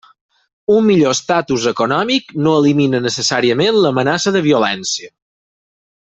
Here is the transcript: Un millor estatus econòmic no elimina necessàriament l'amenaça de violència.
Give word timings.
Un 0.75 0.85
millor 0.87 1.13
estatus 1.17 1.67
econòmic 1.73 2.33
no 2.47 2.53
elimina 2.63 3.01
necessàriament 3.09 3.77
l'amenaça 3.83 4.33
de 4.39 4.43
violència. 4.51 5.13